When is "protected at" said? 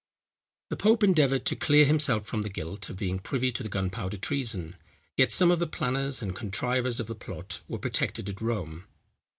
7.77-8.41